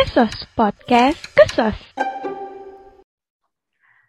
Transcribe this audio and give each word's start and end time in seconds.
Kesos 0.00 0.32
Podcast 0.56 1.20
Kesos. 1.36 1.76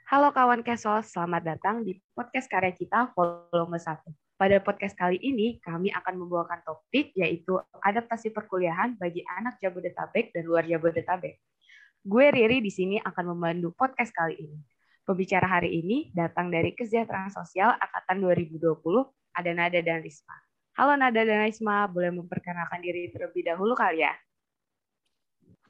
Halo 0.07 0.31
kawan 0.31 0.63
Kesos, 0.63 1.11
selamat 1.11 1.43
datang 1.43 1.83
di 1.83 1.99
podcast 2.15 2.47
karya 2.47 2.71
kita 2.71 3.11
volume 3.11 3.75
1. 3.75 3.99
Pada 4.39 4.63
podcast 4.63 4.95
kali 4.95 5.19
ini, 5.19 5.59
kami 5.59 5.91
akan 5.91 6.15
membawakan 6.15 6.63
topik 6.63 7.11
yaitu 7.11 7.59
adaptasi 7.83 8.31
perkuliahan 8.31 8.95
bagi 8.95 9.19
anak 9.35 9.59
Jabodetabek 9.59 10.31
dan 10.31 10.47
luar 10.47 10.63
Jabodetabek. 10.63 11.43
Gue 12.07 12.25
Riri 12.31 12.63
di 12.63 12.71
sini 12.71 12.95
akan 12.95 13.35
memandu 13.35 13.75
podcast 13.75 14.15
kali 14.15 14.39
ini. 14.39 14.63
Pembicara 15.03 15.59
hari 15.59 15.75
ini 15.75 16.15
datang 16.15 16.47
dari 16.47 16.71
Kesejahteraan 16.71 17.35
Sosial 17.35 17.75
Angkatan 17.75 18.23
2020, 18.23 18.79
ada 19.35 19.51
Nada 19.51 19.79
dan 19.83 19.99
Risma. 19.99 20.39
Halo 20.71 20.95
Nada 20.95 21.19
dan 21.19 21.43
Risma, 21.43 21.83
boleh 21.91 22.15
memperkenalkan 22.15 22.79
diri 22.79 23.11
terlebih 23.11 23.43
dahulu 23.43 23.75
kali 23.75 24.07
ya? 24.07 24.15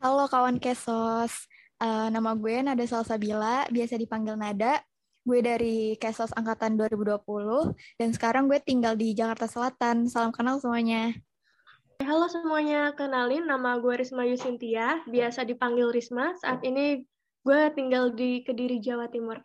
Halo 0.02 0.26
kawan 0.26 0.58
Kesos, 0.58 1.46
uh, 1.78 2.10
nama 2.10 2.34
gue 2.34 2.58
Nada 2.66 2.82
Salsabila, 2.90 3.70
biasa 3.70 4.02
dipanggil 4.02 4.34
Nada. 4.34 4.82
Gue 5.22 5.46
dari 5.46 5.94
Kesos 6.02 6.34
Angkatan 6.34 6.74
2020, 6.74 7.22
dan 8.02 8.10
sekarang 8.10 8.50
gue 8.50 8.58
tinggal 8.66 8.98
di 8.98 9.14
Jakarta 9.14 9.46
Selatan. 9.46 10.10
Salam 10.10 10.34
kenal 10.34 10.58
semuanya. 10.58 11.14
Halo 12.02 12.26
semuanya, 12.34 12.98
kenalin 12.98 13.46
nama 13.46 13.78
gue 13.78 13.94
Risma 13.94 14.26
Yusintia, 14.26 15.06
biasa 15.06 15.46
dipanggil 15.46 15.94
Risma. 15.94 16.34
Saat 16.42 16.66
ini 16.66 17.06
gue 17.46 17.62
tinggal 17.78 18.10
di 18.10 18.42
Kediri, 18.42 18.82
Jawa 18.82 19.06
Timur. 19.06 19.38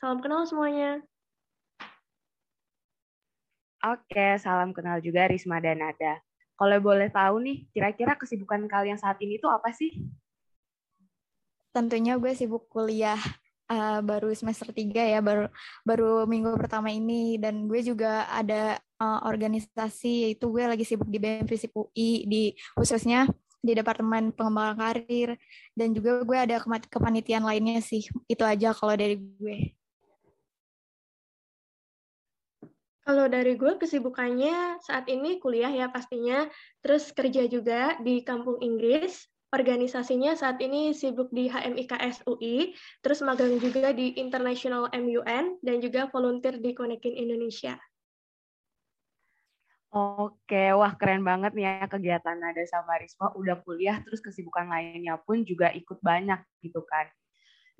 Salam 0.00 0.24
kenal 0.24 0.48
semuanya. 0.48 1.04
Oke, 3.84 4.40
salam 4.40 4.72
kenal 4.72 5.04
juga 5.04 5.28
Risma 5.28 5.60
dan 5.60 5.84
Nada. 5.84 6.31
Kalau 6.62 6.78
boleh 6.78 7.10
tahu 7.10 7.42
nih, 7.42 7.66
kira-kira 7.74 8.14
kesibukan 8.14 8.70
kalian 8.70 8.94
saat 8.94 9.18
ini 9.18 9.34
tuh 9.42 9.50
apa 9.50 9.74
sih? 9.74 9.98
Tentunya 11.74 12.14
gue 12.14 12.30
sibuk 12.38 12.70
kuliah 12.70 13.18
uh, 13.66 13.98
baru 13.98 14.30
semester 14.30 14.70
3 14.70 14.94
ya, 14.94 15.18
baru 15.18 15.50
baru 15.82 16.22
minggu 16.30 16.54
pertama 16.54 16.94
ini 16.94 17.34
dan 17.34 17.66
gue 17.66 17.82
juga 17.82 18.30
ada 18.30 18.78
uh, 19.02 19.26
organisasi 19.26 20.30
yaitu 20.30 20.54
gue 20.54 20.62
lagi 20.62 20.86
sibuk 20.86 21.10
di 21.10 21.18
Fisip 21.50 21.74
UI 21.74 22.30
di 22.30 22.54
khususnya 22.78 23.26
di 23.58 23.74
Departemen 23.74 24.30
Pengembangan 24.30 24.78
Karir 24.78 25.34
dan 25.74 25.90
juga 25.90 26.22
gue 26.22 26.38
ada 26.38 26.62
kepanitiaan 26.62 27.42
lainnya 27.42 27.82
sih. 27.82 28.06
Itu 28.30 28.46
aja 28.46 28.70
kalau 28.70 28.94
dari 28.94 29.18
gue. 29.18 29.81
Kalau 33.02 33.26
dari 33.26 33.58
gue 33.58 33.82
kesibukannya 33.82 34.78
saat 34.78 35.10
ini 35.10 35.42
kuliah 35.42 35.74
ya 35.74 35.90
pastinya, 35.90 36.46
terus 36.86 37.10
kerja 37.10 37.50
juga 37.50 37.98
di 37.98 38.22
kampung 38.22 38.62
Inggris. 38.62 39.26
Organisasinya 39.52 40.32
saat 40.32 40.62
ini 40.64 40.96
sibuk 40.96 41.28
di 41.28 41.50
HMIKS 41.50 42.24
UI, 42.24 42.72
terus 43.04 43.20
magang 43.20 43.58
juga 43.60 43.92
di 43.92 44.16
International 44.16 44.88
MUN, 44.94 45.60
dan 45.60 45.76
juga 45.82 46.08
volunteer 46.08 46.56
di 46.56 46.72
Konekin 46.72 47.12
Indonesia. 47.12 47.76
Oke, 49.92 50.72
wah 50.72 50.96
keren 50.96 51.20
banget 51.20 51.52
nih 51.52 51.68
ya 51.68 51.84
kegiatan 51.84 52.40
Nada 52.40 52.64
sama 52.64 52.96
Risma 52.96 53.28
udah 53.36 53.60
kuliah, 53.60 54.00
terus 54.00 54.24
kesibukan 54.24 54.64
lainnya 54.64 55.20
pun 55.20 55.44
juga 55.44 55.68
ikut 55.68 56.00
banyak 56.00 56.40
gitu 56.64 56.80
kan. 56.88 57.12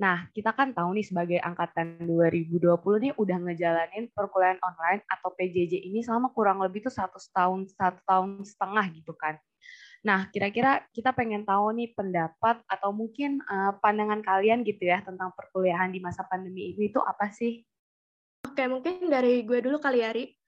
Nah, 0.00 0.24
kita 0.32 0.56
kan 0.56 0.72
tahu 0.72 0.96
nih 0.96 1.06
sebagai 1.06 1.38
angkatan 1.42 2.00
2020 2.08 3.04
nih 3.04 3.12
udah 3.16 3.38
ngejalanin 3.44 4.08
perkuliahan 4.16 4.60
online 4.64 5.04
atau 5.04 5.32
PJJ 5.36 5.84
ini 5.84 6.00
selama 6.00 6.32
kurang 6.32 6.64
lebih 6.64 6.88
tuh 6.88 6.94
satu 6.94 7.20
tahun, 7.32 7.68
satu 7.68 8.00
tahun 8.08 8.40
setengah 8.40 8.86
gitu 8.96 9.12
kan. 9.12 9.36
Nah, 10.02 10.26
kira-kira 10.34 10.82
kita 10.90 11.14
pengen 11.14 11.46
tahu 11.46 11.70
nih 11.78 11.94
pendapat 11.94 12.58
atau 12.66 12.90
mungkin 12.90 13.38
uh, 13.46 13.78
pandangan 13.78 14.18
kalian 14.24 14.66
gitu 14.66 14.90
ya 14.90 14.98
tentang 15.04 15.30
perkuliahan 15.38 15.94
di 15.94 16.02
masa 16.02 16.26
pandemi 16.26 16.74
ini 16.74 16.90
itu 16.90 16.98
apa 16.98 17.30
sih? 17.30 17.62
Oke, 18.42 18.66
mungkin 18.66 19.06
dari 19.06 19.46
gue 19.46 19.62
dulu 19.62 19.78
kali 19.78 20.02
ya, 20.02 20.10
Ri. 20.10 20.41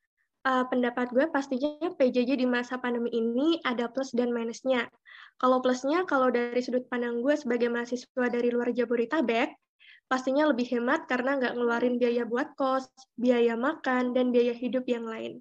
Uh, 0.44 0.69
pendapat 0.69 1.09
gue 1.09 1.25
pastinya 1.32 1.88
PJJ 1.97 2.37
di 2.37 2.44
masa 2.44 2.77
pandemi 2.77 3.09
ini 3.16 3.65
ada 3.65 3.88
plus 3.88 4.12
dan 4.12 4.28
minusnya. 4.28 4.93
Kalau 5.41 5.65
plusnya, 5.65 6.05
kalau 6.05 6.28
dari 6.28 6.60
sudut 6.60 6.84
pandang 6.93 7.25
gue 7.25 7.32
sebagai 7.32 7.72
mahasiswa 7.72 8.28
dari 8.28 8.53
luar 8.53 8.69
Jabodetabek, 8.77 9.56
pastinya 10.05 10.44
lebih 10.44 10.69
hemat 10.69 11.09
karena 11.09 11.41
nggak 11.41 11.56
ngeluarin 11.56 11.97
biaya 11.97 12.28
buat 12.28 12.53
kos, 12.60 12.87
biaya 13.16 13.56
makan, 13.56 14.12
dan 14.12 14.31
biaya 14.37 14.53
hidup 14.53 14.84
yang 14.84 15.09
lain. 15.09 15.41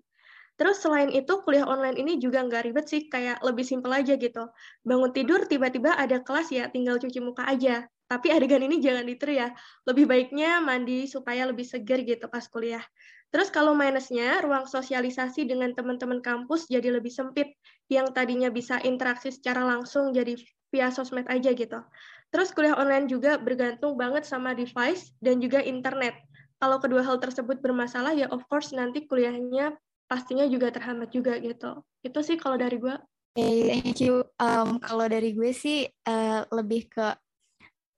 Terus 0.56 0.80
selain 0.80 1.12
itu, 1.12 1.34
kuliah 1.44 1.68
online 1.68 2.00
ini 2.00 2.24
juga 2.24 2.40
nggak 2.46 2.64
ribet 2.72 2.86
sih, 2.88 3.12
kayak 3.12 3.44
lebih 3.44 3.68
simpel 3.68 3.92
aja 3.92 4.16
gitu. 4.16 4.48
Bangun 4.88 5.12
tidur, 5.12 5.44
tiba-tiba 5.52 6.00
ada 6.00 6.24
kelas 6.24 6.48
ya, 6.48 6.72
tinggal 6.72 6.96
cuci 6.96 7.20
muka 7.20 7.44
aja. 7.44 7.92
Tapi 8.14 8.30
adegan 8.30 8.62
ini 8.62 8.78
jangan 8.78 9.10
ditiru 9.10 9.34
ya. 9.34 9.50
Lebih 9.90 10.06
baiknya 10.06 10.62
mandi 10.62 11.10
supaya 11.10 11.50
lebih 11.50 11.66
seger 11.66 12.06
gitu 12.06 12.30
pas 12.30 12.46
kuliah. 12.46 12.86
Terus 13.34 13.50
kalau 13.50 13.74
minusnya, 13.74 14.46
ruang 14.46 14.70
sosialisasi 14.70 15.50
dengan 15.50 15.74
teman-teman 15.74 16.22
kampus 16.22 16.70
jadi 16.70 16.94
lebih 16.94 17.10
sempit. 17.10 17.58
Yang 17.90 18.14
tadinya 18.14 18.54
bisa 18.54 18.78
interaksi 18.86 19.34
secara 19.34 19.66
langsung 19.66 20.14
jadi 20.14 20.38
via 20.70 20.94
sosmed 20.94 21.26
aja 21.26 21.58
gitu. 21.58 21.82
Terus 22.30 22.54
kuliah 22.54 22.78
online 22.78 23.10
juga 23.10 23.42
bergantung 23.42 23.98
banget 23.98 24.30
sama 24.30 24.54
device 24.54 25.10
dan 25.18 25.42
juga 25.42 25.66
internet. 25.66 26.14
Kalau 26.62 26.78
kedua 26.78 27.02
hal 27.02 27.18
tersebut 27.18 27.58
bermasalah, 27.66 28.14
ya 28.14 28.30
of 28.30 28.46
course 28.46 28.70
nanti 28.70 29.10
kuliahnya 29.10 29.74
pastinya 30.06 30.46
juga 30.46 30.70
terhambat 30.70 31.10
juga 31.10 31.42
gitu. 31.42 31.82
Itu 32.06 32.22
sih 32.22 32.38
kalau 32.38 32.62
dari 32.62 32.78
gue. 32.78 32.94
Okay, 33.34 33.82
thank 33.82 33.98
you. 33.98 34.22
Um, 34.38 34.78
kalau 34.78 35.10
dari 35.10 35.34
gue 35.34 35.50
sih 35.58 35.90
uh, 36.06 36.46
lebih 36.54 36.86
ke 36.86 37.18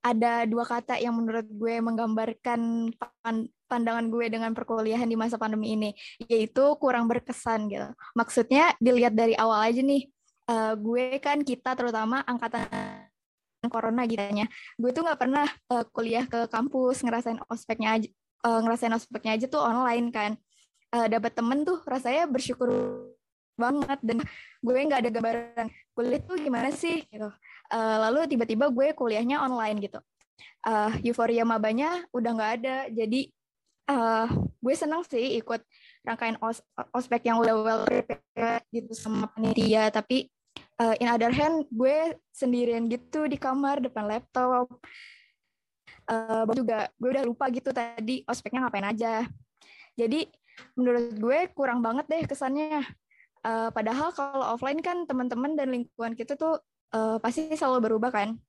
ada 0.05 0.45
dua 0.45 0.61
kata 0.61 1.01
yang 1.01 1.17
menurut 1.17 1.49
gue 1.49 1.81
menggambarkan 1.81 2.93
pandangan 3.65 4.05
gue 4.13 4.25
dengan 4.29 4.53
perkuliahan 4.53 5.09
di 5.09 5.17
masa 5.17 5.41
pandemi 5.41 5.73
ini, 5.73 5.89
yaitu 6.29 6.77
kurang 6.77 7.09
berkesan 7.09 7.65
gitu. 7.73 7.89
Maksudnya 8.13 8.77
dilihat 8.77 9.17
dari 9.17 9.33
awal 9.33 9.65
aja 9.65 9.81
nih, 9.81 10.05
uh, 10.45 10.77
gue 10.77 11.17
kan 11.17 11.41
kita 11.41 11.73
terutama 11.73 12.21
angkatan 12.21 12.69
corona 13.65 14.05
gitu 14.05 14.21
ya. 14.21 14.45
Gue 14.77 14.93
tuh 14.93 15.01
nggak 15.01 15.17
pernah 15.17 15.49
uh, 15.73 15.81
kuliah 15.89 16.29
ke 16.29 16.45
kampus, 16.53 17.01
ngerasain 17.01 17.41
ospeknya 17.49 17.97
aja, 17.97 18.07
uh, 18.45 18.61
ngerasain 18.61 18.93
ospeknya 18.93 19.41
aja 19.41 19.45
tuh 19.49 19.65
online 19.65 20.13
kan. 20.13 20.31
Uh, 20.93 21.09
dapat 21.09 21.33
temen 21.33 21.65
tuh 21.65 21.81
rasanya 21.89 22.29
bersyukur 22.29 22.69
banget 23.57 23.99
dan 24.03 24.21
gue 24.61 24.75
nggak 24.75 25.01
ada 25.01 25.11
gambaran 25.11 25.67
kuliah 25.95 26.21
tuh 26.21 26.37
gimana 26.39 26.69
sih 26.75 27.07
gitu 27.07 27.31
Uh, 27.73 27.97
lalu 28.09 28.29
tiba-tiba 28.29 28.69
gue 28.69 28.93
kuliahnya 28.93 29.41
online 29.41 29.81
gitu. 29.81 29.99
Uh, 30.65 30.93
euforia 31.01 31.41
mabanya 31.45 32.05
udah 32.13 32.31
nggak 32.33 32.51
ada. 32.61 32.77
Jadi 32.93 33.29
uh, 33.89 34.29
gue 34.61 34.73
senang 34.77 35.01
sih 35.05 35.37
ikut 35.41 35.61
rangkaian 36.05 36.37
os 36.41 36.61
ospek 36.93 37.25
yang 37.25 37.41
udah 37.41 37.55
well 37.57 37.81
prepared 37.85 38.63
gitu 38.69 38.93
sama 38.93 39.29
panitia. 39.33 39.89
Tapi 39.89 40.29
uh, 40.81 40.93
in 41.01 41.09
other 41.09 41.33
hand 41.33 41.65
gue 41.73 42.13
sendirian 42.29 42.85
gitu 42.85 43.25
di 43.25 43.37
kamar 43.37 43.81
depan 43.81 44.05
laptop. 44.05 44.69
Uh, 46.05 46.45
juga 46.53 46.93
gue 47.01 47.09
udah 47.17 47.25
lupa 47.25 47.49
gitu 47.49 47.73
tadi 47.73 48.21
ospeknya 48.29 48.69
ngapain 48.69 48.85
aja. 48.85 49.25
Jadi 49.97 50.29
menurut 50.77 51.17
gue 51.17 51.39
kurang 51.57 51.81
banget 51.81 52.05
deh 52.05 52.23
kesannya. 52.29 52.85
Uh, 53.45 53.69
padahal 53.73 54.09
kalau 54.13 54.57
offline 54.57 54.81
kan 54.81 55.05
teman-teman 55.05 55.53
dan 55.53 55.69
lingkungan 55.69 56.17
kita 56.17 56.33
tuh 56.33 56.57
uh, 56.95 57.17
pasti 57.19 57.51
selalu 57.51 57.91
berubah 57.91 58.11
kan 58.15 58.39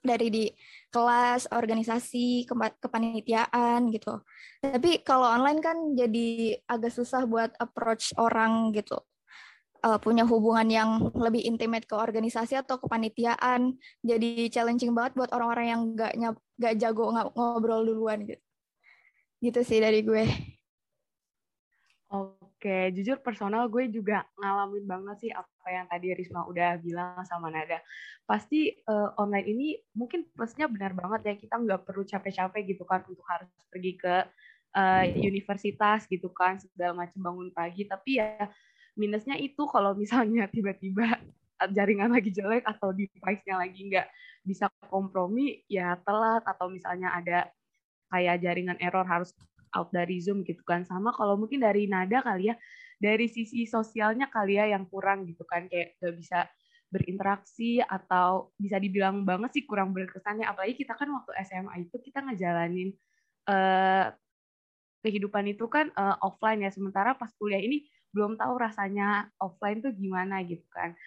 dari 0.00 0.32
di 0.32 0.44
kelas, 0.88 1.52
organisasi, 1.52 2.48
kepanitiaan 2.80 3.92
gitu. 3.92 4.24
Tapi 4.64 5.04
kalau 5.04 5.28
online 5.28 5.60
kan 5.60 5.76
jadi 5.92 6.56
agak 6.68 6.92
susah 6.92 7.28
buat 7.28 7.52
approach 7.60 8.16
orang 8.16 8.72
gitu. 8.72 8.96
Uh, 9.80 9.96
punya 9.96 10.28
hubungan 10.28 10.68
yang 10.68 10.90
lebih 11.16 11.40
intimate 11.40 11.88
ke 11.88 11.96
organisasi 11.96 12.52
atau 12.60 12.76
kepanitiaan. 12.76 13.76
Jadi 14.04 14.52
challenging 14.52 14.92
banget 14.92 15.16
buat 15.16 15.32
orang-orang 15.32 15.66
yang 15.68 15.80
gak, 15.96 16.12
gak 16.60 16.74
jago 16.76 17.12
ngobrol 17.12 17.84
duluan 17.84 18.24
gitu. 18.28 18.44
Gitu 19.40 19.60
sih 19.64 19.80
dari 19.80 20.04
gue. 20.04 20.24
Oke, 22.12 22.92
jujur 22.92 23.24
personal 23.24 23.72
gue 23.72 23.88
juga 23.88 24.28
ngalamin 24.36 24.84
banget 24.84 25.16
sih 25.28 25.32
yang 25.70 25.86
tadi 25.86 26.12
Risma 26.12 26.44
udah 26.44 26.76
bilang 26.82 27.22
sama 27.24 27.48
Nada. 27.48 27.78
Pasti 28.26 28.74
uh, 28.86 29.14
online 29.18 29.46
ini 29.46 29.68
mungkin 29.94 30.26
plusnya 30.34 30.66
benar 30.66 30.92
banget 30.94 31.20
ya, 31.26 31.34
kita 31.38 31.54
nggak 31.58 31.86
perlu 31.86 32.02
capek-capek 32.02 32.62
gitu 32.74 32.84
kan 32.84 33.06
untuk 33.06 33.22
harus 33.26 33.48
pergi 33.70 33.94
ke 33.94 34.14
uh, 34.76 35.04
universitas 35.14 36.04
gitu 36.10 36.28
kan, 36.34 36.58
segala 36.58 37.06
macam 37.06 37.18
bangun 37.22 37.48
pagi. 37.54 37.86
Tapi 37.86 38.10
ya 38.18 38.50
minusnya 38.98 39.38
itu 39.38 39.64
kalau 39.70 39.94
misalnya 39.94 40.50
tiba-tiba 40.54 41.16
jaringan 41.70 42.10
lagi 42.10 42.32
jelek 42.32 42.64
atau 42.64 42.90
device-nya 42.90 43.60
lagi 43.60 43.80
nggak 43.88 44.08
bisa 44.42 44.66
kompromi, 44.88 45.62
ya 45.68 45.96
telat 46.02 46.42
atau 46.44 46.72
misalnya 46.72 47.12
ada 47.12 47.48
kayak 48.10 48.42
jaringan 48.42 48.78
error 48.82 49.06
harus 49.06 49.30
out 49.74 49.90
dari 49.94 50.18
Zoom 50.22 50.42
gitu 50.46 50.62
kan. 50.66 50.82
Sama 50.86 51.14
kalau 51.14 51.38
mungkin 51.38 51.62
dari 51.62 51.86
nada 51.86 52.20
kali 52.22 52.50
ya, 52.52 52.56
dari 53.00 53.26
sisi 53.30 53.64
sosialnya 53.64 54.28
kali 54.28 54.58
ya 54.58 54.70
yang 54.74 54.86
kurang 54.90 55.26
gitu 55.26 55.42
kan. 55.46 55.66
Kayak 55.70 55.98
gak 56.02 56.14
bisa 56.18 56.40
berinteraksi 56.90 57.78
atau 57.86 58.50
bisa 58.58 58.76
dibilang 58.82 59.22
banget 59.22 59.62
sih 59.62 59.64
kurang 59.64 59.94
berkesannya 59.94 60.42
apalagi 60.42 60.74
kita 60.74 60.98
kan 60.98 61.06
waktu 61.14 61.30
SMA 61.46 61.86
itu 61.86 61.96
kita 62.02 62.18
ngejalanin 62.18 62.90
uh, 63.46 64.10
kehidupan 65.06 65.54
itu 65.54 65.70
kan 65.70 65.94
uh, 65.94 66.18
offline 66.18 66.66
ya 66.66 66.70
sementara 66.74 67.14
pas 67.14 67.30
kuliah 67.38 67.62
ini 67.62 67.86
belum 68.10 68.34
tahu 68.34 68.58
rasanya 68.58 69.30
offline 69.38 69.78
tuh 69.80 69.94
gimana 69.94 70.42
gitu 70.42 70.66
kan. 70.74 70.98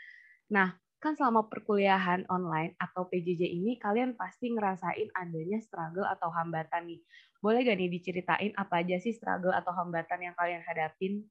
Nah, 0.48 0.72
kan 1.04 1.20
selama 1.20 1.52
perkuliahan 1.52 2.24
online 2.32 2.80
atau 2.80 3.04
PJJ 3.12 3.44
ini 3.52 3.76
kalian 3.76 4.16
pasti 4.16 4.56
ngerasain 4.56 5.12
adanya 5.12 5.60
struggle 5.60 6.08
atau 6.08 6.32
hambatan 6.32 6.88
nih. 6.88 7.04
Boleh 7.44 7.68
gak 7.68 7.76
nih 7.76 7.92
diceritain 7.92 8.56
apa 8.56 8.80
aja 8.80 8.96
sih 9.04 9.12
struggle 9.12 9.52
atau 9.52 9.76
hambatan 9.76 10.32
yang 10.32 10.36
kalian 10.40 10.64
hadapin? 10.64 11.28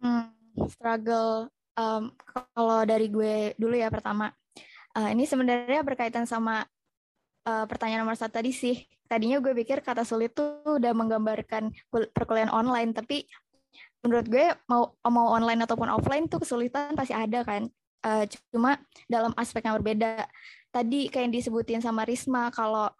Hmm, 0.00 0.32
struggle 0.72 1.52
um, 1.76 2.16
kalau 2.56 2.88
dari 2.88 3.12
gue 3.12 3.52
dulu 3.60 3.76
ya 3.76 3.92
pertama. 3.92 4.32
Uh, 4.96 5.12
ini 5.12 5.28
sebenarnya 5.28 5.84
berkaitan 5.84 6.24
sama 6.24 6.64
uh, 7.44 7.68
pertanyaan 7.68 8.08
nomor 8.08 8.16
satu 8.16 8.40
tadi 8.40 8.56
sih. 8.56 8.88
Tadinya 9.04 9.36
gue 9.44 9.52
pikir 9.52 9.84
kata 9.84 10.00
sulit 10.00 10.32
tuh 10.32 10.64
udah 10.64 10.96
menggambarkan 10.96 11.68
perkuliahan 11.92 12.48
online, 12.48 12.96
tapi 12.96 13.28
menurut 14.00 14.24
gue 14.32 14.48
mau 14.64 14.96
mau 15.12 15.28
online 15.36 15.60
ataupun 15.68 15.92
offline 15.92 16.24
tuh 16.24 16.40
kesulitan 16.40 16.96
pasti 16.96 17.12
ada 17.12 17.44
kan 17.44 17.68
uh, 18.04 18.24
cuma 18.52 18.78
dalam 19.08 19.32
aspek 19.34 19.64
yang 19.64 19.80
berbeda. 19.80 20.28
Tadi 20.70 21.08
kayak 21.08 21.30
yang 21.30 21.34
disebutin 21.34 21.80
sama 21.80 22.04
Risma 22.04 22.52
kalau 22.52 22.92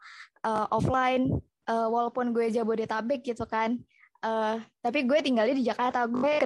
uh, 0.42 0.66
offline 0.72 1.28
uh, 1.68 1.88
walaupun 1.92 2.32
gue 2.32 2.48
Jabodetabek 2.50 3.22
gitu 3.22 3.44
kan, 3.44 3.76
uh, 4.24 4.56
tapi 4.80 5.04
gue 5.04 5.18
tinggalnya 5.20 5.54
di 5.54 5.66
Jakarta, 5.66 6.08
gue 6.08 6.44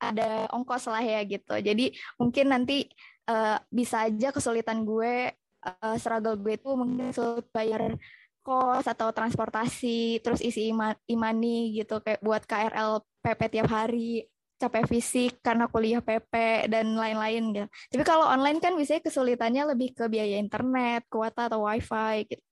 ada 0.00 0.48
ongkos 0.52 0.88
lah 0.88 1.02
ya 1.02 1.20
gitu. 1.24 1.54
Jadi 1.60 1.94
mungkin 2.20 2.52
nanti 2.52 2.88
uh, 3.28 3.56
bisa 3.72 4.08
aja 4.08 4.34
kesulitan 4.34 4.84
gue, 4.84 5.32
uh, 5.64 5.96
struggle 5.96 6.36
gue 6.40 6.58
itu 6.58 6.70
mungkin 6.74 7.14
sulit 7.14 7.46
bayar 7.54 7.96
kos 8.42 8.90
atau 8.90 9.14
transportasi, 9.14 10.18
terus 10.18 10.42
isi 10.42 10.74
imani 11.06 11.78
gitu 11.78 12.02
kayak 12.02 12.18
buat 12.18 12.42
KRL 12.42 12.98
PP 13.22 13.40
tiap 13.54 13.70
hari 13.70 14.26
capek 14.62 14.84
fisik 14.86 15.32
karena 15.42 15.66
kuliah 15.66 15.98
PP 15.98 16.30
dan 16.70 16.94
lain-lain 16.94 17.42
gitu. 17.50 17.66
Tapi 17.66 18.04
kalau 18.06 18.30
online 18.30 18.62
kan 18.62 18.78
biasanya 18.78 19.02
kesulitannya 19.02 19.74
lebih 19.74 19.98
ke 19.98 20.06
biaya 20.06 20.38
internet, 20.38 21.10
kuota 21.10 21.50
atau 21.50 21.66
wifi 21.66 22.30
gitu. 22.30 22.44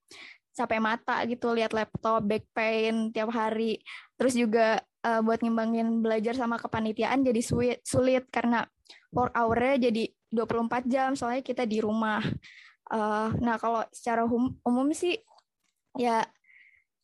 Capek 0.51 0.83
mata 0.83 1.23
gitu 1.23 1.55
lihat 1.55 1.71
laptop, 1.71 2.27
back 2.27 2.43
pain 2.51 3.15
tiap 3.15 3.31
hari. 3.31 3.79
Terus 4.19 4.35
juga 4.35 4.83
uh, 5.07 5.23
buat 5.23 5.39
ngimbangin 5.39 6.03
belajar 6.03 6.35
sama 6.35 6.59
kepanitiaan 6.59 7.23
jadi 7.23 7.39
sulit, 7.39 7.79
sulit 7.87 8.27
karena 8.27 8.67
work 9.15 9.31
hour-nya 9.31 9.87
jadi 9.87 10.11
24 10.27 10.91
jam 10.91 11.09
soalnya 11.15 11.39
kita 11.39 11.63
di 11.63 11.79
rumah. 11.79 12.19
Uh, 12.91 13.31
nah, 13.39 13.55
kalau 13.55 13.87
secara 13.95 14.27
hum 14.27 14.59
umum 14.67 14.91
sih 14.91 15.15
ya 15.95 16.27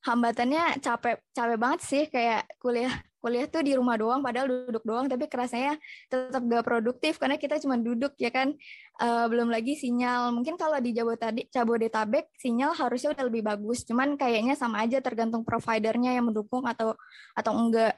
hambatannya 0.04 0.84
capek 0.84 1.20
capek 1.32 1.58
banget 1.60 1.80
sih 1.84 2.04
kayak 2.12 2.48
kuliah 2.60 2.92
kuliah 3.18 3.50
tuh 3.50 3.66
di 3.66 3.74
rumah 3.74 3.98
doang 3.98 4.22
padahal 4.22 4.70
duduk 4.70 4.84
doang 4.86 5.10
tapi 5.10 5.26
kerasanya 5.26 5.76
tetap 6.08 6.42
gak 6.46 6.64
produktif 6.64 7.18
karena 7.18 7.36
kita 7.36 7.58
cuma 7.60 7.76
duduk 7.76 8.14
ya 8.22 8.30
kan? 8.30 8.54
Uh, 8.98 9.26
belum 9.30 9.50
lagi 9.50 9.74
sinyal. 9.78 10.34
Mungkin 10.34 10.58
kalau 10.58 10.78
di 10.82 10.94
Jabodetabek, 10.94 12.30
sinyal 12.38 12.74
harusnya 12.78 13.14
udah 13.18 13.26
lebih 13.26 13.44
bagus 13.46 13.86
cuman 13.86 14.16
kayaknya 14.18 14.54
sama 14.54 14.86
aja 14.86 15.02
tergantung 15.02 15.42
providernya 15.42 16.18
yang 16.18 16.30
mendukung 16.30 16.66
atau 16.66 16.94
atau 17.34 17.54
enggak. 17.58 17.98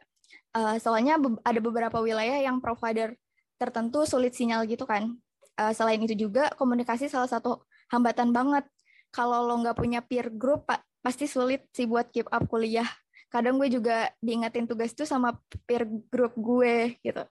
Uh, 0.49 0.81
soalnya 0.81 1.21
be 1.21 1.37
ada 1.45 1.61
beberapa 1.61 2.01
wilayah 2.01 2.41
yang 2.41 2.57
provider 2.57 3.13
tertentu 3.61 4.07
sulit 4.07 4.33
sinyal 4.33 4.65
gitu 4.65 4.87
kan. 4.87 5.13
Uh, 5.59 5.75
selain 5.75 5.99
itu 5.99 6.15
juga 6.15 6.49
komunikasi 6.55 7.11
salah 7.11 7.27
satu 7.27 7.63
hambatan 7.91 8.31
banget. 8.31 8.65
Kalau 9.11 9.45
lo 9.45 9.59
nggak 9.61 9.77
punya 9.77 9.99
peer 10.05 10.29
group 10.31 10.69
pak 10.69 10.85
pasti 10.99 11.25
sulit 11.25 11.63
sih 11.71 11.87
buat 11.87 12.11
keep 12.11 12.27
up 12.27 12.43
kuliah 12.51 12.87
kadang 13.29 13.61
gue 13.61 13.69
juga 13.69 14.09
diingetin 14.19 14.65
tugas 14.65 14.91
itu 14.91 15.05
sama 15.05 15.37
peer 15.69 15.85
group 16.09 16.33
gue 16.33 16.97
gitu. 17.05 17.23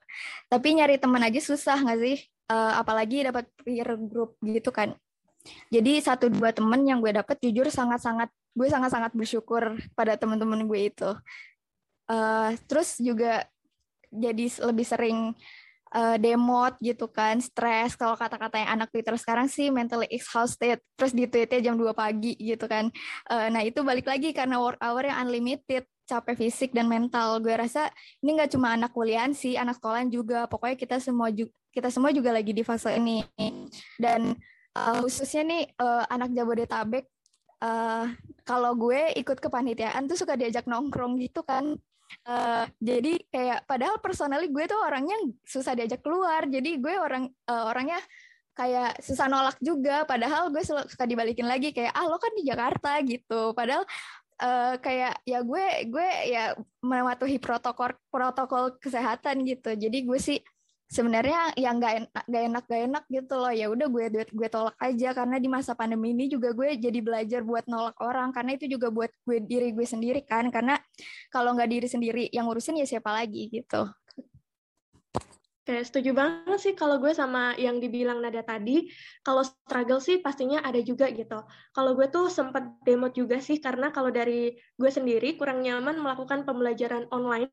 Tapi 0.47 0.69
nyari 0.79 0.97
teman 0.97 1.23
aja 1.27 1.43
susah 1.43 1.79
nggak 1.83 2.01
sih? 2.01 2.19
Uh, 2.49 2.81
apalagi 2.81 3.27
dapat 3.27 3.45
peer 3.61 3.99
group 3.99 4.39
gitu 4.41 4.71
kan. 4.71 4.95
Jadi 5.69 6.01
satu 6.01 6.31
dua 6.31 6.55
temen 6.55 6.81
yang 6.87 7.03
gue 7.03 7.13
dapet 7.13 7.39
jujur 7.43 7.69
sangat 7.69 8.01
sangat 8.03 8.31
gue 8.55 8.69
sangat 8.71 8.91
sangat 8.91 9.13
bersyukur 9.15 9.79
pada 9.95 10.15
teman-teman 10.15 10.65
gue 10.67 10.81
itu. 10.91 11.11
Uh, 12.09 12.57
terus 12.71 12.97
juga 12.97 13.45
jadi 14.09 14.49
lebih 14.65 14.87
sering 14.89 15.37
uh, 15.95 16.17
demot 16.21 16.77
gitu 16.81 17.09
kan, 17.09 17.41
stres 17.41 17.97
kalau 17.97 18.15
kata-kata 18.17 18.61
yang 18.61 18.81
anak 18.81 18.89
Twitter 18.93 19.15
sekarang 19.17 19.47
sih 19.49 19.73
mentally 19.73 20.09
exhausted, 20.13 20.81
terus 20.99 21.13
di 21.13 21.25
tweetnya 21.29 21.73
jam 21.73 21.75
2 21.77 21.93
pagi 21.97 22.37
gitu 22.37 22.69
kan. 22.69 22.93
Uh, 23.29 23.49
nah 23.53 23.63
itu 23.65 23.81
balik 23.85 24.09
lagi 24.09 24.33
karena 24.33 24.61
work 24.61 24.81
hour 24.81 25.05
yang 25.05 25.29
unlimited, 25.29 25.85
capek 26.09 26.37
fisik 26.37 26.71
dan 26.73 26.89
mental. 26.89 27.41
Gue 27.41 27.53
rasa 27.57 27.93
ini 28.25 28.37
nggak 28.37 28.51
cuma 28.57 28.73
anak 28.75 28.91
kuliah 28.97 29.29
sih, 29.33 29.57
anak 29.61 29.77
sekolah 29.77 30.09
juga. 30.09 30.49
Pokoknya 30.49 30.77
kita 30.77 30.97
semua 31.01 31.29
juga 31.33 31.53
kita 31.69 31.93
semua 31.93 32.11
juga 32.11 32.33
lagi 32.33 32.57
di 32.57 32.65
fase 32.65 32.97
ini. 32.97 33.23
Dan 34.01 34.35
uh, 34.75 34.99
khususnya 35.05 35.45
nih 35.45 35.63
uh, 35.79 36.05
anak 36.09 36.33
Jabodetabek, 36.33 37.07
uh, 37.63 38.09
kalau 38.43 38.73
gue 38.75 39.13
ikut 39.21 39.39
kepanitiaan 39.39 40.09
tuh 40.09 40.17
suka 40.17 40.35
diajak 40.35 40.65
nongkrong 40.65 41.21
gitu 41.21 41.45
kan 41.45 41.77
Uh, 42.29 42.65
jadi 42.79 43.21
kayak 43.33 43.65
padahal 43.65 43.97
personally 44.01 44.49
gue 44.53 44.65
tuh 44.69 44.81
orangnya 44.81 45.17
susah 45.45 45.73
diajak 45.73 46.01
keluar. 46.05 46.45
Jadi 46.49 46.81
gue 46.81 46.95
orang 46.97 47.29
uh, 47.49 47.65
orangnya 47.69 48.01
kayak 48.57 48.99
susah 49.01 49.31
nolak 49.31 49.57
juga. 49.63 50.05
Padahal 50.05 50.51
gue 50.51 50.63
suka 50.65 51.05
dibalikin 51.07 51.47
lagi 51.47 51.71
kayak 51.71 51.95
ah 51.95 52.07
lo 52.09 52.21
kan 52.21 52.33
di 52.35 52.43
Jakarta 52.45 52.99
gitu. 53.07 53.53
Padahal 53.55 53.87
uh, 54.43 54.75
kayak 54.79 55.23
ya 55.23 55.39
gue 55.43 55.65
gue 55.91 56.09
ya 56.31 56.55
mematuhi 56.83 57.39
protokol 57.39 57.95
protokol 58.11 58.77
kesehatan 58.79 59.47
gitu. 59.47 59.75
Jadi 59.75 59.99
gue 60.05 60.19
sih 60.19 60.39
sebenarnya 60.89 61.53
yang 61.61 61.77
nggak 61.77 61.95
enak 62.01 62.25
gak 62.25 62.43
enak 62.49 62.65
gak 62.65 62.83
enak 62.89 63.05
gitu 63.13 63.35
loh. 63.37 63.53
Ya 63.53 63.67
udah 63.69 63.87
gue 63.87 64.05
gue 64.33 64.49
tolak 64.49 64.77
aja. 64.81 65.09
Karena 65.13 65.37
di 65.37 65.49
masa 65.49 65.77
pandemi 65.77 66.17
ini 66.17 66.33
juga 66.33 66.51
gue 66.57 66.75
jadi 66.81 66.99
belajar 67.05 67.41
buat 67.45 67.69
nolak 67.69 67.97
orang. 68.01 68.33
Karena 68.33 68.57
itu 68.57 68.67
juga 68.67 68.89
buat 68.89 69.13
gue 69.29 69.39
diri 69.45 69.71
gue 69.77 69.87
sendiri 69.87 70.25
kan. 70.25 70.49
Karena 70.49 70.81
kalau 71.29 71.55
nggak 71.55 71.71
diri 71.71 71.89
sendiri 71.89 72.25
yang 72.33 72.49
ngurusin 72.49 72.81
ya 72.81 72.87
siapa 72.89 73.13
lagi 73.13 73.53
gitu 73.53 73.85
Oke, 75.69 75.85
setuju 75.85 76.17
banget 76.17 76.59
sih 76.65 76.73
kalau 76.73 76.97
gue 76.97 77.13
sama 77.13 77.53
yang 77.61 77.77
dibilang 77.77 78.25
Nada 78.25 78.41
tadi. 78.41 78.89
Kalau 79.21 79.45
struggle 79.45 80.01
sih 80.01 80.17
pastinya 80.17 80.65
ada 80.65 80.81
juga 80.81 81.13
gitu. 81.13 81.45
Kalau 81.77 81.93
gue 81.93 82.09
tuh 82.09 82.33
sempat 82.33 82.81
demo 82.89 83.13
juga 83.13 83.37
sih 83.37 83.61
karena 83.61 83.93
kalau 83.93 84.09
dari 84.09 84.57
gue 84.57 84.89
sendiri 84.89 85.37
kurang 85.37 85.61
nyaman 85.61 86.01
melakukan 86.01 86.49
pembelajaran 86.49 87.05
online. 87.13 87.53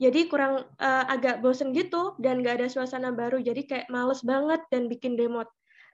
Jadi 0.00 0.32
kurang 0.32 0.64
uh, 0.80 1.04
agak 1.12 1.44
bosen 1.44 1.76
gitu 1.76 2.16
dan 2.24 2.40
gak 2.40 2.56
ada 2.64 2.72
suasana 2.72 3.12
baru. 3.12 3.36
Jadi 3.44 3.68
kayak 3.68 3.92
males 3.92 4.24
banget 4.24 4.64
dan 4.72 4.88
bikin 4.88 5.20
demo. 5.20 5.44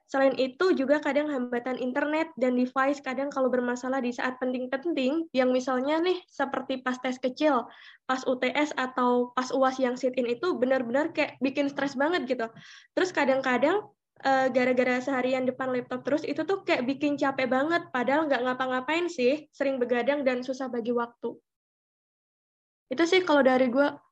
Selain 0.09 0.33
itu 0.41 0.73
juga 0.73 1.05
kadang 1.05 1.29
hambatan 1.29 1.77
internet 1.77 2.33
dan 2.41 2.57
device 2.57 3.05
kadang 3.05 3.29
kalau 3.29 3.53
bermasalah 3.53 4.01
di 4.01 4.09
saat 4.09 4.41
penting-penting 4.41 5.29
yang 5.37 5.53
misalnya 5.53 6.01
nih 6.01 6.17
seperti 6.25 6.81
pas 6.81 6.97
tes 6.97 7.21
kecil, 7.21 7.69
pas 8.09 8.25
UTS 8.25 8.73
atau 8.81 9.37
pas 9.37 9.53
UAS 9.53 9.77
yang 9.77 10.01
sit-in 10.01 10.25
itu 10.25 10.57
benar-benar 10.57 11.13
kayak 11.13 11.37
bikin 11.45 11.69
stres 11.69 11.93
banget 11.93 12.25
gitu. 12.25 12.49
Terus 12.97 13.13
kadang-kadang 13.13 13.85
uh, 14.25 14.49
gara-gara 14.49 14.97
seharian 15.05 15.45
depan 15.45 15.77
laptop 15.77 16.01
terus 16.09 16.25
itu 16.25 16.41
tuh 16.41 16.65
kayak 16.65 16.89
bikin 16.89 17.21
capek 17.21 17.45
banget 17.45 17.93
padahal 17.93 18.25
nggak 18.33 18.49
ngapa-ngapain 18.49 19.13
sih, 19.13 19.45
sering 19.53 19.77
begadang 19.77 20.25
dan 20.25 20.41
susah 20.41 20.73
bagi 20.73 20.97
waktu. 20.97 21.37
Itu 22.89 23.05
sih 23.05 23.21
kalau 23.29 23.45
dari 23.45 23.69
gue 23.69 24.08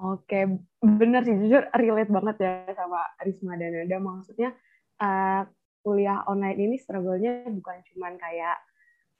Oke, 0.00 0.48
bener 0.80 1.20
sih 1.28 1.36
jujur 1.36 1.68
relate 1.76 2.08
banget 2.08 2.36
ya 2.40 2.52
sama 2.72 3.04
Risma 3.20 3.52
dan 3.60 3.84
Nada. 3.84 4.00
Maksudnya 4.00 4.56
uh, 4.96 5.44
kuliah 5.84 6.24
online 6.24 6.56
ini 6.56 6.76
struggle-nya 6.80 7.44
bukan 7.52 7.84
cuman 7.92 8.16
kayak 8.16 8.56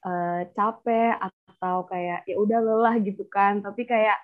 uh, 0.01 0.41
capek 0.57 1.21
atau 1.21 1.85
kayak 1.85 2.25
ya 2.25 2.33
udah 2.33 2.59
lelah 2.65 2.97
gitu 2.97 3.29
kan, 3.29 3.61
tapi 3.61 3.85
kayak 3.85 4.17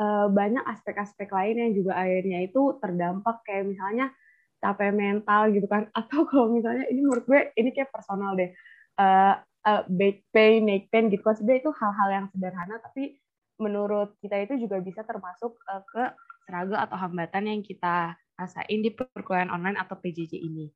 uh, 0.00 0.32
banyak 0.32 0.64
aspek-aspek 0.64 1.28
lain 1.28 1.56
yang 1.60 1.72
juga 1.76 2.00
akhirnya 2.00 2.40
itu 2.40 2.80
terdampak. 2.80 3.44
Kayak 3.44 3.68
misalnya 3.68 4.06
capek 4.64 4.96
mental 4.96 5.52
gitu 5.52 5.68
kan, 5.68 5.92
atau 6.00 6.24
kalau 6.24 6.48
misalnya 6.56 6.88
ini 6.88 7.04
menurut 7.04 7.28
gue 7.28 7.52
ini 7.52 7.68
kayak 7.76 7.92
personal 7.92 8.32
deh, 8.32 8.48
uh, 8.96 9.36
uh, 9.68 9.82
back 9.92 10.24
pain, 10.32 10.64
neck 10.64 10.88
pain 10.88 11.12
gitu 11.12 11.20
kan, 11.20 11.36
sebenarnya 11.36 11.68
itu 11.68 11.72
hal-hal 11.76 12.08
yang 12.16 12.26
sederhana 12.32 12.80
tapi 12.80 13.20
menurut 13.58 14.14
kita 14.22 14.38
itu 14.42 14.54
juga 14.66 14.78
bisa 14.78 15.02
termasuk 15.02 15.58
uh, 15.66 15.82
ke 15.84 16.04
struggle 16.46 16.80
atau 16.80 16.96
hambatan 16.96 17.44
yang 17.50 17.60
kita 17.60 18.16
rasain 18.38 18.80
di 18.80 18.94
perkuliahan 18.94 19.50
online 19.50 19.76
atau 19.76 19.98
PJJ 19.98 20.38
ini. 20.38 20.70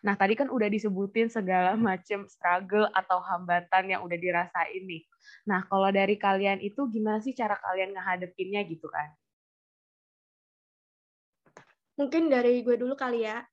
Nah, 0.00 0.16
tadi 0.16 0.32
kan 0.32 0.48
udah 0.48 0.70
disebutin 0.70 1.28
segala 1.28 1.76
macam 1.90 2.24
struggle 2.30 2.88
atau 2.94 3.20
hambatan 3.20 3.90
yang 3.92 4.00
udah 4.06 4.16
dirasain 4.16 4.82
nih. 4.86 5.04
Nah, 5.44 5.66
kalau 5.68 5.90
dari 5.92 6.16
kalian 6.16 6.62
itu 6.64 6.88
gimana 6.88 7.20
sih 7.20 7.36
cara 7.36 7.58
kalian 7.60 7.92
ngehadepinnya 7.92 8.64
gitu 8.64 8.88
kan? 8.88 9.12
Mungkin 12.00 12.32
dari 12.32 12.64
gue 12.64 12.80
dulu 12.80 12.96
kali 12.96 13.28
ya. 13.28 13.44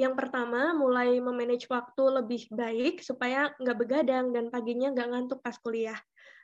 Yang 0.00 0.18
pertama, 0.18 0.74
mulai 0.74 1.22
memanage 1.22 1.70
waktu 1.70 2.02
lebih 2.18 2.50
baik 2.50 3.04
supaya 3.04 3.54
nggak 3.62 3.78
begadang 3.78 4.34
dan 4.34 4.50
paginya 4.50 4.90
nggak 4.90 5.08
ngantuk 5.14 5.38
pas 5.38 5.54
kuliah. 5.62 6.00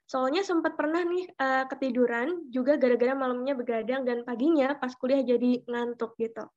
Soalnya 0.09 0.41
sempat 0.41 0.73
pernah 0.73 1.05
nih 1.05 1.29
uh, 1.37 1.69
ketiduran 1.69 2.49
juga 2.49 2.81
gara-gara 2.81 3.13
malamnya 3.13 3.53
begadang 3.53 4.09
dan 4.09 4.25
paginya 4.25 4.73
pas 4.81 4.97
kuliah 4.97 5.21
jadi 5.21 5.61
ngantuk 5.69 6.17
gitu. 6.17 6.49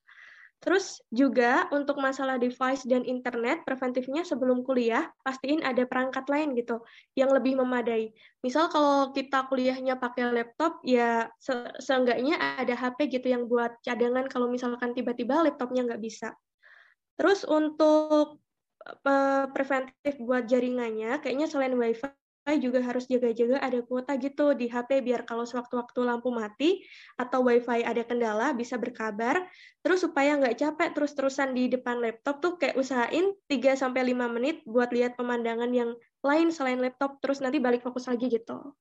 Terus 0.61 1.01
juga 1.09 1.65
untuk 1.73 1.97
masalah 1.97 2.37
device 2.37 2.85
dan 2.85 3.01
internet, 3.01 3.65
preventifnya 3.65 4.21
sebelum 4.21 4.61
kuliah, 4.61 5.09
pastiin 5.25 5.65
ada 5.65 5.89
perangkat 5.89 6.29
lain 6.29 6.53
gitu 6.53 6.85
yang 7.17 7.33
lebih 7.33 7.57
memadai. 7.57 8.13
Misal 8.45 8.69
kalau 8.69 9.09
kita 9.09 9.49
kuliahnya 9.49 9.97
pakai 9.97 10.29
laptop, 10.29 10.77
ya 10.85 11.33
se 11.41 11.65
seenggaknya 11.81 12.61
ada 12.61 12.77
HP 12.77 13.09
gitu 13.09 13.33
yang 13.33 13.49
buat 13.49 13.73
cadangan 13.81 14.29
kalau 14.29 14.53
misalkan 14.53 14.93
tiba-tiba 14.93 15.41
laptopnya 15.41 15.81
nggak 15.91 16.01
bisa. 16.05 16.37
Terus 17.17 17.41
untuk 17.41 18.37
uh, 18.85 19.45
preventif 19.49 20.13
buat 20.21 20.45
jaringannya, 20.45 21.25
kayaknya 21.25 21.49
selain 21.49 21.73
WiFi, 21.73 22.20
juga 22.57 22.81
harus 22.81 23.05
jaga-jaga 23.05 23.61
ada 23.61 23.85
kuota 23.85 24.17
gitu 24.17 24.57
di 24.57 24.65
HP 24.65 25.05
biar 25.05 25.29
kalau 25.29 25.45
sewaktu-waktu 25.45 25.99
lampu 26.01 26.33
mati 26.33 26.81
atau 27.15 27.45
WiFi 27.45 27.85
ada 27.85 28.01
kendala 28.01 28.57
bisa 28.57 28.81
berkabar. 28.81 29.45
Terus 29.85 30.01
supaya 30.01 30.35
nggak 30.41 30.57
capek 30.57 30.89
terus-terusan 30.97 31.53
di 31.53 31.69
depan 31.69 32.01
laptop 32.01 32.41
tuh 32.41 32.57
kayak 32.57 32.75
usahain 32.81 33.37
3 33.45 33.77
sampai 33.77 34.09
5 34.09 34.25
menit 34.33 34.65
buat 34.65 34.89
lihat 34.89 35.13
pemandangan 35.15 35.69
yang 35.69 35.93
lain 36.25 36.49
selain 36.49 36.81
laptop 36.81 37.21
terus 37.21 37.39
nanti 37.45 37.61
balik 37.61 37.85
fokus 37.85 38.09
lagi 38.09 38.25
gitu. 38.27 38.73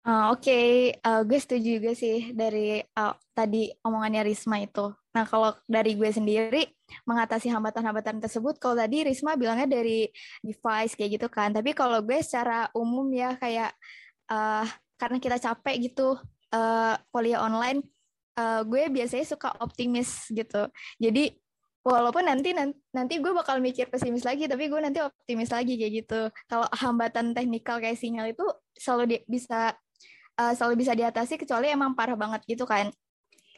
Uh, 0.00 0.32
Oke, 0.32 0.48
okay. 0.48 0.68
uh, 1.04 1.20
gue 1.28 1.36
setuju 1.36 1.76
juga 1.76 1.92
sih 1.92 2.32
dari 2.32 2.80
uh, 2.80 3.12
tadi 3.36 3.68
omongannya 3.84 4.24
Risma 4.24 4.56
itu. 4.56 4.88
Nah, 5.12 5.28
kalau 5.28 5.52
dari 5.68 5.92
gue 5.92 6.08
sendiri, 6.08 6.64
mengatasi 7.04 7.52
hambatan-hambatan 7.52 8.16
tersebut, 8.16 8.56
kalau 8.56 8.80
tadi 8.80 9.04
Risma 9.04 9.36
bilangnya 9.36 9.68
dari 9.68 10.08
device 10.40 10.96
kayak 10.96 11.20
gitu 11.20 11.28
kan. 11.28 11.52
Tapi 11.52 11.76
kalau 11.76 12.00
gue 12.00 12.16
secara 12.24 12.72
umum 12.72 13.12
ya 13.12 13.36
kayak 13.36 13.76
uh, 14.32 14.64
karena 14.96 15.20
kita 15.20 15.36
capek 15.36 15.92
gitu 15.92 16.16
uh, 16.56 16.94
kuliah 17.12 17.44
online, 17.44 17.84
uh, 18.40 18.64
gue 18.64 18.88
biasanya 18.88 19.28
suka 19.28 19.52
optimis 19.60 20.32
gitu. 20.32 20.64
Jadi 20.96 21.36
walaupun 21.84 22.24
nanti 22.24 22.56
nanti 22.92 23.14
gue 23.20 23.32
bakal 23.32 23.56
mikir 23.60 23.88
pesimis 23.88 24.24
lagi 24.24 24.44
tapi 24.44 24.68
gue 24.68 24.80
nanti 24.84 25.00
optimis 25.00 25.48
lagi 25.48 25.80
kayak 25.80 25.92
gitu 26.04 26.20
kalau 26.44 26.68
hambatan 26.76 27.32
teknikal 27.32 27.80
kayak 27.80 27.96
sinyal 27.96 28.28
itu 28.28 28.44
selalu 28.76 29.04
di, 29.08 29.16
bisa 29.24 29.72
uh, 30.40 30.52
selalu 30.56 30.80
bisa 30.80 30.96
diatasi 30.96 31.36
kecuali 31.36 31.68
emang 31.68 31.92
parah 31.92 32.16
banget 32.16 32.40
gitu 32.48 32.64
kan. 32.64 32.88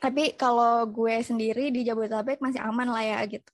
Tapi 0.03 0.35
kalau 0.35 0.83
gue 0.91 1.23
sendiri 1.23 1.71
di 1.71 1.87
Jabodetabek 1.87 2.43
masih 2.43 2.59
aman 2.59 2.91
lah 2.91 3.07
ya 3.07 3.19
gitu. 3.31 3.51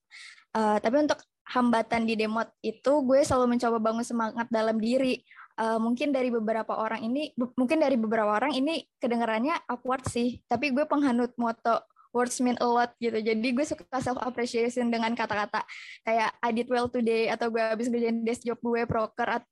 Uh, 0.57 0.81
tapi 0.81 1.05
untuk 1.05 1.21
hambatan 1.45 2.09
di 2.09 2.17
demot 2.17 2.49
itu 2.65 2.93
gue 3.05 3.21
selalu 3.21 3.57
mencoba 3.57 3.77
bangun 3.77 4.05
semangat 4.05 4.49
dalam 4.49 4.81
diri. 4.81 5.21
Uh, 5.59 5.77
mungkin 5.77 6.15
dari 6.15 6.31
beberapa 6.31 6.71
orang 6.79 7.03
ini, 7.03 7.35
mungkin 7.59 7.83
dari 7.83 7.99
beberapa 7.99 8.31
orang 8.31 8.55
ini 8.55 8.87
kedengarannya 8.97 9.69
awkward 9.69 10.09
sih. 10.09 10.41
Tapi 10.49 10.73
gue 10.73 10.89
penghanut 10.89 11.37
moto 11.37 11.85
words 12.17 12.41
mean 12.41 12.57
a 12.63 12.69
lot 12.69 12.97
gitu. 12.97 13.21
Jadi 13.21 13.49
gue 13.53 13.65
suka 13.69 13.85
self 14.01 14.17
appreciation 14.25 14.89
dengan 14.89 15.13
kata-kata 15.13 15.61
kayak 16.07 16.31
I 16.41 16.51
did 16.57 16.69
well 16.73 16.89
today 16.89 17.29
atau 17.29 17.53
gue 17.53 17.61
habis 17.61 17.93
ngerjain 17.93 18.25
desk 18.25 18.49
job 18.49 18.57
gue 18.65 18.89
proker 18.89 19.45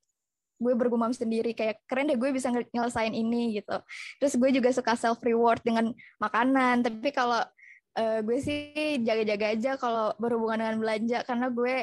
gue 0.57 0.73
bergumam 0.73 1.13
sendiri 1.13 1.53
kayak 1.53 1.85
keren 1.85 2.09
deh 2.09 2.17
gue 2.17 2.29
bisa 2.33 2.49
nyelesain 2.49 3.13
ini 3.13 3.61
gitu. 3.61 3.77
Terus 4.17 4.33
gue 4.35 4.49
juga 4.57 4.69
suka 4.73 4.97
self 4.97 5.21
reward 5.21 5.61
dengan 5.61 5.93
makanan. 6.17 6.81
Tapi 6.81 7.09
kalau 7.13 7.41
uh, 7.97 8.19
gue 8.25 8.37
sih 8.41 9.01
jaga-jaga 9.05 9.45
aja 9.53 9.71
kalau 9.77 10.13
berhubungan 10.17 10.61
dengan 10.61 10.77
belanja 10.81 11.19
karena 11.25 11.47
gue 11.53 11.75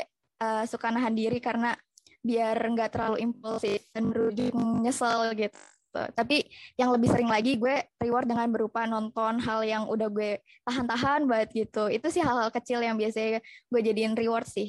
uh, 0.42 0.64
suka 0.66 0.90
nahan 0.90 1.14
diri 1.14 1.38
karena 1.38 1.78
biar 2.24 2.56
nggak 2.56 2.90
terlalu 2.90 3.16
impulsif 3.22 3.84
dan 3.94 4.10
berujung 4.10 4.82
nyesel 4.82 5.32
gitu. 5.36 5.58
Tapi 5.94 6.42
yang 6.74 6.90
lebih 6.90 7.06
sering 7.06 7.30
lagi 7.30 7.54
gue 7.54 7.86
reward 8.02 8.26
dengan 8.26 8.50
berupa 8.50 8.82
nonton 8.82 9.38
hal 9.38 9.62
yang 9.62 9.86
udah 9.86 10.10
gue 10.10 10.42
tahan-tahan 10.66 11.22
banget 11.30 11.54
gitu. 11.54 11.86
Itu 11.86 12.10
sih 12.10 12.18
hal-hal 12.18 12.50
kecil 12.50 12.82
yang 12.82 12.98
biasanya 12.98 13.38
gue 13.70 13.80
jadiin 13.80 14.18
reward 14.18 14.48
sih 14.50 14.66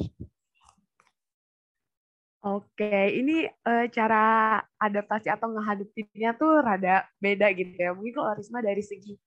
Oke, 2.45 3.09
ini 3.09 3.49
uh, 3.65 3.89
cara 3.89 4.61
adaptasi 4.77 5.33
atau 5.33 5.49
ngehadapinnya 5.49 6.37
tuh 6.37 6.61
rada 6.61 7.01
beda 7.17 7.49
gitu 7.57 7.73
ya. 7.73 7.89
Mungkin 7.89 8.13
kalau 8.13 8.37
Risma 8.37 8.61
dari 8.61 8.85
segi 8.85 9.17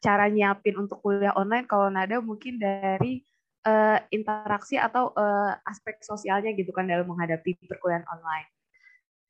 cara 0.00 0.24
nyiapin 0.32 0.80
untuk 0.80 1.04
kuliah 1.04 1.36
online, 1.36 1.68
kalau 1.68 1.92
Nada 1.92 2.24
mungkin 2.24 2.56
dari 2.56 3.20
uh, 3.68 4.00
interaksi 4.08 4.80
atau 4.80 5.12
uh, 5.12 5.52
aspek 5.68 6.00
sosialnya 6.00 6.56
gitu 6.56 6.72
kan 6.72 6.88
dalam 6.88 7.04
menghadapi 7.06 7.60
perkuliahan 7.68 8.08
online. 8.08 8.48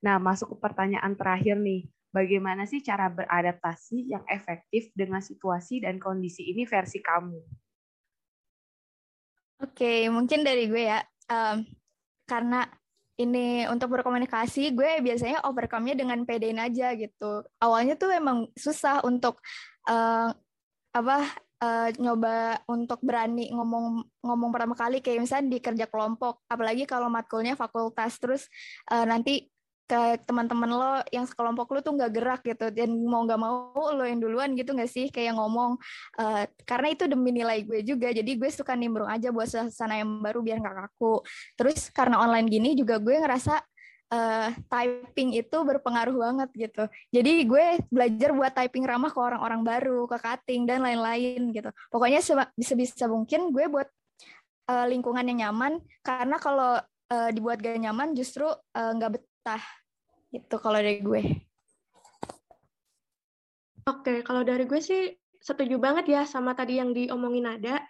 Nah, 0.06 0.22
masuk 0.22 0.54
ke 0.54 0.56
pertanyaan 0.62 1.18
terakhir 1.18 1.58
nih. 1.58 1.90
Bagaimana 2.12 2.68
sih 2.68 2.78
cara 2.78 3.08
beradaptasi 3.08 4.12
yang 4.12 4.22
efektif 4.28 4.92
dengan 4.94 5.18
situasi 5.18 5.80
dan 5.82 5.98
kondisi 5.98 6.46
ini 6.46 6.62
versi 6.68 7.00
kamu? 7.00 7.40
Oke, 9.66 10.06
mungkin 10.12 10.46
dari 10.46 10.68
gue 10.68 10.84
ya. 10.92 11.00
Um, 11.26 11.64
karena 12.28 12.68
ini 13.22 13.64
untuk 13.70 13.94
berkomunikasi 13.94 14.74
gue 14.74 15.00
biasanya 15.00 15.44
overcome-nya 15.46 15.94
dengan 15.94 16.22
pedein 16.26 16.58
aja 16.58 16.94
gitu. 16.98 17.46
Awalnya 17.62 17.94
tuh 17.94 18.10
emang 18.10 18.50
susah 18.58 19.00
untuk 19.06 19.38
uh, 19.86 20.30
apa 20.92 21.18
uh, 21.62 21.88
nyoba 21.96 22.60
untuk 22.66 22.98
berani 23.00 23.48
ngomong 23.54 24.02
ngomong 24.20 24.50
pertama 24.50 24.74
kali 24.74 24.98
kayak 24.98 25.22
misalnya 25.22 25.56
di 25.56 25.58
kerja 25.62 25.86
kelompok 25.86 26.42
apalagi 26.50 26.84
kalau 26.84 27.06
matkulnya 27.06 27.54
fakultas 27.54 28.18
terus 28.18 28.42
uh, 28.90 29.06
nanti 29.06 29.51
ke 29.92 30.24
teman-teman 30.24 30.70
lo 30.72 30.92
yang 31.12 31.28
sekelompok 31.28 31.68
lo 31.68 31.78
tuh 31.84 31.92
nggak 31.92 32.12
gerak 32.16 32.40
gitu. 32.48 32.72
Dan 32.72 32.96
mau 33.04 33.28
nggak 33.28 33.36
mau 33.36 33.76
lo 33.92 34.04
yang 34.08 34.24
duluan 34.24 34.56
gitu 34.56 34.72
nggak 34.72 34.88
sih? 34.88 35.12
Kayak 35.12 35.36
ngomong 35.36 35.76
uh, 36.16 36.48
karena 36.64 36.88
itu 36.96 37.04
demi 37.04 37.36
nilai 37.36 37.60
gue 37.60 37.84
juga. 37.84 38.08
Jadi 38.08 38.40
gue 38.40 38.48
suka 38.48 38.72
nimbrung 38.72 39.12
aja 39.12 39.28
buat 39.28 39.44
suasana 39.44 40.00
yang 40.00 40.24
baru 40.24 40.40
biar 40.40 40.64
nggak 40.64 40.76
kaku. 40.88 41.20
Terus 41.60 41.92
karena 41.92 42.24
online 42.24 42.48
gini 42.48 42.72
juga 42.72 42.96
gue 42.96 43.20
ngerasa 43.20 43.60
uh, 44.16 44.48
typing 44.72 45.36
itu 45.36 45.56
berpengaruh 45.60 46.16
banget 46.16 46.48
gitu. 46.56 46.84
Jadi 47.12 47.32
gue 47.44 47.66
belajar 47.92 48.30
buat 48.32 48.52
typing 48.56 48.88
ramah 48.88 49.12
ke 49.12 49.20
orang-orang 49.20 49.60
baru, 49.60 50.08
ke 50.08 50.16
cutting 50.16 50.64
dan 50.64 50.80
lain-lain 50.80 51.52
gitu. 51.52 51.68
Pokoknya 51.92 52.24
bisa-bisa 52.56 53.04
mungkin 53.12 53.52
gue 53.52 53.68
buat 53.68 53.88
uh, 54.72 54.88
lingkungan 54.88 55.28
yang 55.28 55.52
nyaman. 55.52 55.84
Karena 56.00 56.40
kalau 56.40 56.80
uh, 57.12 57.28
dibuat 57.28 57.60
gak 57.60 57.76
nyaman 57.76 58.16
justru 58.16 58.48
nggak 58.72 59.10
uh, 59.12 59.14
betah 59.20 59.64
itu 60.32 60.56
kalau 60.56 60.80
dari 60.80 61.04
gue. 61.04 61.22
Oke, 63.84 64.24
kalau 64.24 64.42
dari 64.46 64.64
gue 64.64 64.80
sih 64.80 65.12
setuju 65.42 65.76
banget 65.76 66.08
ya 66.08 66.22
sama 66.24 66.56
tadi 66.56 66.78
yang 66.80 66.96
diomongin 66.96 67.46
ada. 67.50 67.82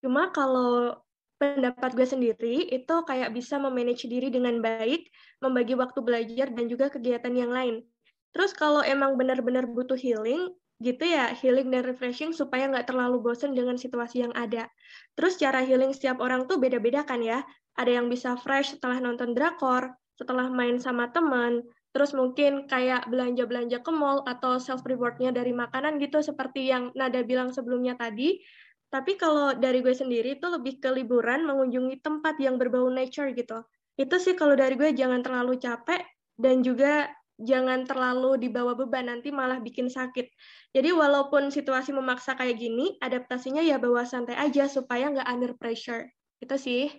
Cuma 0.00 0.30
kalau 0.32 0.96
pendapat 1.36 1.92
gue 1.92 2.06
sendiri 2.06 2.56
itu 2.70 2.94
kayak 3.04 3.34
bisa 3.34 3.60
memanage 3.60 4.06
diri 4.08 4.30
dengan 4.30 4.62
baik, 4.64 5.10
membagi 5.42 5.74
waktu 5.76 6.00
belajar 6.00 6.48
dan 6.54 6.64
juga 6.70 6.88
kegiatan 6.88 7.34
yang 7.34 7.50
lain. 7.52 7.84
Terus 8.32 8.54
kalau 8.56 8.80
emang 8.80 9.18
benar-benar 9.18 9.66
butuh 9.66 9.98
healing, 9.98 10.54
gitu 10.82 11.04
ya, 11.06 11.30
healing 11.34 11.70
dan 11.70 11.86
refreshing 11.86 12.34
supaya 12.34 12.66
nggak 12.66 12.90
terlalu 12.90 13.22
bosen 13.22 13.54
dengan 13.54 13.78
situasi 13.78 14.26
yang 14.26 14.34
ada. 14.34 14.66
Terus 15.14 15.38
cara 15.38 15.62
healing 15.62 15.94
setiap 15.94 16.18
orang 16.18 16.46
tuh 16.50 16.58
beda-beda 16.58 17.06
kan 17.06 17.22
ya. 17.22 17.42
Ada 17.74 17.98
yang 18.02 18.06
bisa 18.06 18.38
fresh 18.38 18.78
setelah 18.78 19.02
nonton 19.02 19.34
drakor, 19.34 19.94
setelah 20.14 20.46
main 20.46 20.78
sama 20.78 21.10
teman, 21.10 21.62
terus 21.94 22.10
mungkin 22.10 22.66
kayak 22.66 23.06
belanja-belanja 23.06 23.78
ke 23.86 23.92
mall 23.94 24.26
atau 24.26 24.58
self 24.58 24.82
rewardnya 24.82 25.30
dari 25.30 25.54
makanan 25.54 26.02
gitu 26.02 26.18
seperti 26.18 26.66
yang 26.66 26.90
Nada 26.98 27.22
bilang 27.22 27.54
sebelumnya 27.54 27.94
tadi. 27.94 28.42
Tapi 28.90 29.14
kalau 29.14 29.54
dari 29.54 29.78
gue 29.78 29.94
sendiri 29.94 30.38
itu 30.38 30.46
lebih 30.50 30.82
ke 30.82 30.90
liburan 30.90 31.46
mengunjungi 31.46 32.02
tempat 32.02 32.34
yang 32.42 32.58
berbau 32.58 32.90
nature 32.90 33.30
gitu. 33.34 33.62
Itu 33.94 34.18
sih 34.18 34.34
kalau 34.34 34.58
dari 34.58 34.74
gue 34.74 34.90
jangan 34.90 35.22
terlalu 35.22 35.54
capek 35.62 36.02
dan 36.34 36.66
juga 36.66 37.06
jangan 37.38 37.86
terlalu 37.86 38.42
dibawa 38.42 38.74
beban 38.78 39.10
nanti 39.10 39.30
malah 39.30 39.58
bikin 39.62 39.90
sakit. 39.90 40.30
Jadi 40.74 40.90
walaupun 40.94 41.50
situasi 41.50 41.94
memaksa 41.94 42.38
kayak 42.38 42.58
gini, 42.58 42.98
adaptasinya 43.02 43.62
ya 43.62 43.78
bawa 43.78 44.06
santai 44.06 44.38
aja 44.38 44.66
supaya 44.66 45.10
nggak 45.10 45.28
under 45.30 45.52
pressure. 45.58 46.10
Itu 46.42 46.58
sih. 46.58 46.90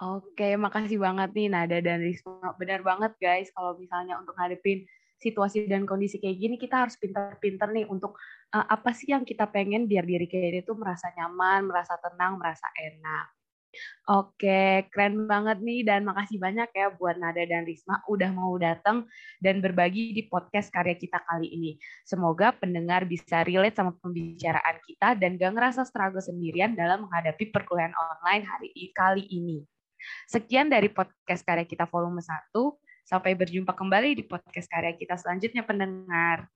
Oke, 0.00 0.56
makasih 0.56 0.96
banget 0.96 1.28
nih 1.36 1.52
Nada 1.52 1.76
dan 1.84 2.00
Risma. 2.00 2.56
Benar 2.56 2.80
banget 2.80 3.12
guys, 3.20 3.52
kalau 3.52 3.76
misalnya 3.76 4.16
untuk 4.16 4.32
ngadepin 4.32 4.88
situasi 5.20 5.68
dan 5.68 5.84
kondisi 5.84 6.16
kayak 6.16 6.40
gini, 6.40 6.56
kita 6.56 6.88
harus 6.88 6.96
pintar-pintar 6.96 7.68
nih 7.68 7.84
untuk 7.84 8.16
uh, 8.56 8.64
apa 8.64 8.96
sih 8.96 9.12
yang 9.12 9.28
kita 9.28 9.44
pengen 9.52 9.84
biar 9.84 10.08
diri 10.08 10.24
kita 10.24 10.64
itu 10.64 10.72
merasa 10.72 11.12
nyaman, 11.12 11.68
merasa 11.68 12.00
tenang, 12.00 12.40
merasa 12.40 12.64
enak. 12.80 13.28
Oke, 14.08 14.88
keren 14.88 15.28
banget 15.28 15.60
nih 15.60 15.84
dan 15.84 16.08
makasih 16.08 16.40
banyak 16.40 16.72
ya 16.72 16.90
buat 16.96 17.20
Nada 17.20 17.44
dan 17.44 17.68
Risma 17.68 18.00
udah 18.08 18.32
mau 18.32 18.56
datang 18.56 19.04
dan 19.38 19.60
berbagi 19.60 20.16
di 20.16 20.26
podcast 20.32 20.72
karya 20.72 20.96
kita 20.96 21.20
kali 21.28 21.46
ini. 21.52 21.76
Semoga 22.08 22.56
pendengar 22.56 23.04
bisa 23.04 23.44
relate 23.44 23.76
sama 23.76 23.92
pembicaraan 24.00 24.80
kita 24.80 25.12
dan 25.20 25.36
gak 25.36 25.52
ngerasa 25.54 25.84
struggle 25.84 26.24
sendirian 26.24 26.72
dalam 26.72 27.04
menghadapi 27.04 27.52
perkuliahan 27.52 27.92
online 27.94 28.48
hari 28.48 28.72
kali 28.96 29.28
ini. 29.28 29.60
Sekian 30.28 30.70
dari 30.70 30.88
podcast 30.92 31.42
karya 31.42 31.64
kita 31.64 31.88
volume 31.88 32.22
1. 32.22 32.52
Sampai 33.04 33.34
berjumpa 33.34 33.74
kembali 33.74 34.14
di 34.14 34.24
podcast 34.28 34.70
karya 34.70 34.94
kita 34.94 35.18
selanjutnya 35.18 35.66
pendengar. 35.66 36.46